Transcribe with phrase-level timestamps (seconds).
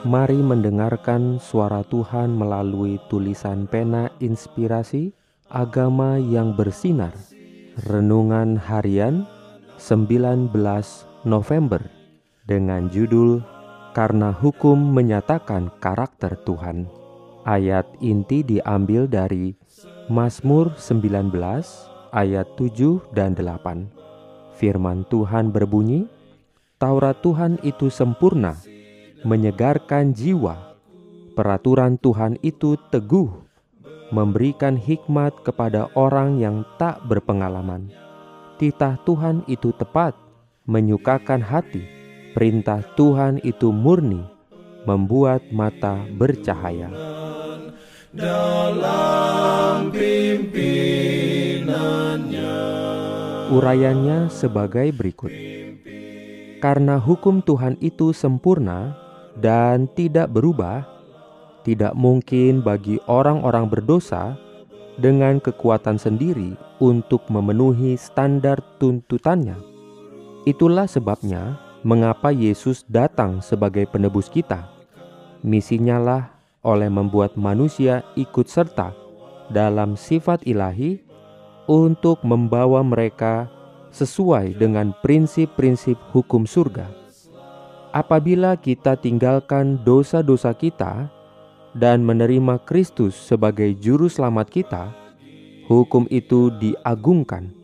[0.00, 5.12] Mari mendengarkan suara Tuhan melalui tulisan pena inspirasi
[5.52, 7.12] agama yang bersinar.
[7.84, 9.28] Renungan harian
[9.76, 10.56] 19
[11.28, 11.84] November
[12.48, 13.44] dengan judul
[13.92, 16.88] Karena Hukum Menyatakan Karakter Tuhan.
[17.44, 19.52] Ayat inti diambil dari
[20.08, 21.28] Mazmur 19
[22.16, 24.56] ayat 7 dan 8.
[24.56, 26.08] Firman Tuhan berbunyi,
[26.80, 28.56] Taurat Tuhan itu sempurna,
[29.24, 30.76] menyegarkan jiwa.
[31.36, 33.30] Peraturan Tuhan itu teguh,
[34.12, 37.88] memberikan hikmat kepada orang yang tak berpengalaman.
[38.60, 40.12] Titah Tuhan itu tepat,
[40.68, 41.80] menyukakan hati.
[42.36, 44.20] Perintah Tuhan itu murni,
[44.84, 46.92] membuat mata bercahaya.
[48.10, 52.50] Dalam pimpinannya
[53.50, 55.34] Urayanya sebagai berikut.
[56.62, 58.94] Karena hukum Tuhan itu sempurna,
[59.38, 60.82] dan tidak berubah,
[61.62, 64.34] tidak mungkin bagi orang-orang berdosa
[64.98, 69.56] dengan kekuatan sendiri untuk memenuhi standar tuntutannya.
[70.48, 74.68] Itulah sebabnya mengapa Yesus datang sebagai penebus kita.
[75.40, 76.24] Misinya lah
[76.60, 78.92] oleh membuat manusia ikut serta
[79.48, 81.00] dalam sifat ilahi
[81.64, 83.48] untuk membawa mereka
[83.90, 86.99] sesuai dengan prinsip-prinsip hukum surga
[87.90, 91.10] apabila kita tinggalkan dosa-dosa kita
[91.74, 94.84] dan menerima Kristus sebagai juru selamat kita,
[95.70, 97.54] hukum itu diagungkan.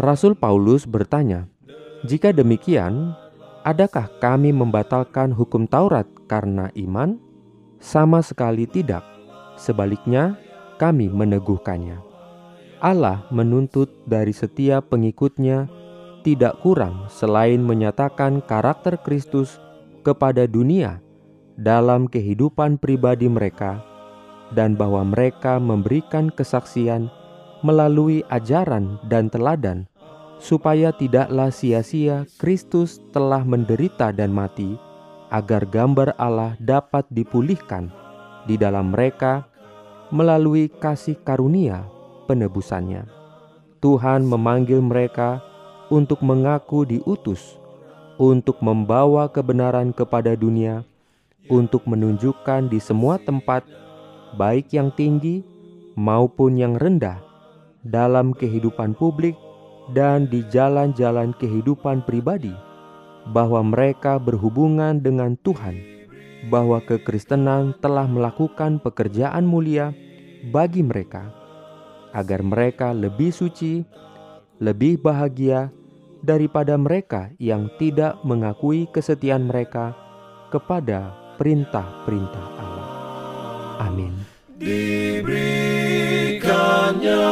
[0.00, 1.48] Rasul Paulus bertanya,
[2.08, 3.12] "Jika demikian,
[3.64, 7.20] adakah kami membatalkan hukum Taurat karena iman?"
[7.82, 9.02] Sama sekali tidak.
[9.58, 10.38] Sebaliknya,
[10.78, 11.98] kami meneguhkannya.
[12.82, 15.70] Allah menuntut dari setiap pengikutnya
[16.22, 19.58] tidak kurang selain menyatakan karakter Kristus
[20.06, 21.02] kepada dunia
[21.58, 23.82] dalam kehidupan pribadi mereka,
[24.54, 27.12] dan bahwa mereka memberikan kesaksian
[27.62, 29.86] melalui ajaran dan teladan,
[30.42, 34.74] supaya tidaklah sia-sia Kristus telah menderita dan mati,
[35.30, 37.88] agar gambar Allah dapat dipulihkan
[38.44, 39.46] di dalam mereka
[40.10, 41.86] melalui kasih karunia
[42.26, 43.06] penebusannya.
[43.80, 45.40] Tuhan memanggil mereka
[45.92, 47.60] untuk mengaku diutus,
[48.16, 50.88] untuk membawa kebenaran kepada dunia,
[51.52, 53.60] untuk menunjukkan di semua tempat,
[54.40, 55.44] baik yang tinggi
[55.92, 57.20] maupun yang rendah,
[57.84, 59.36] dalam kehidupan publik
[59.92, 62.56] dan di jalan-jalan kehidupan pribadi,
[63.28, 65.76] bahwa mereka berhubungan dengan Tuhan,
[66.48, 69.92] bahwa kekristenan telah melakukan pekerjaan mulia
[70.48, 71.28] bagi mereka,
[72.16, 73.84] agar mereka lebih suci,
[74.62, 75.74] lebih bahagia,
[76.22, 79.98] daripada mereka yang tidak mengakui kesetiaan mereka
[80.54, 82.86] kepada perintah-perintah Allah.
[83.82, 84.14] Amin.
[84.62, 87.26] Diberikannya